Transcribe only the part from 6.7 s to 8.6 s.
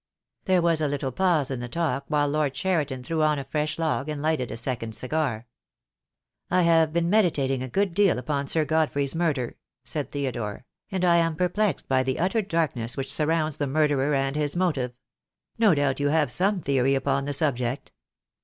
been meditating a good deal upon